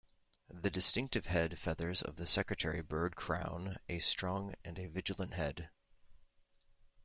The 0.49 0.71
distinctive 0.71 1.27
head 1.27 1.59
feathers 1.59 2.01
of 2.01 2.15
the 2.15 2.25
secretary 2.25 2.81
bird 2.81 3.15
crown 3.15 3.77
a 3.87 3.99
strong 3.99 4.55
and 4.65 4.75
vigilant 4.75 5.35
head. 5.35 5.69